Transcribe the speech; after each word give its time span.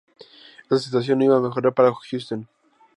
Esta 0.63 0.79
situación 0.79 1.19
no 1.19 1.25
iba 1.25 1.37
a 1.37 1.47
mejorar 1.47 1.73
para 1.75 1.93
Houston. 1.93 2.47